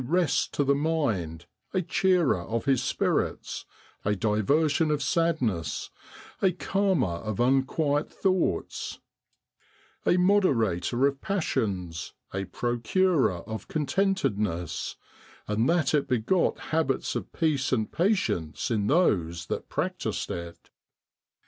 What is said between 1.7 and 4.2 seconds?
a cheerer of his spirits, a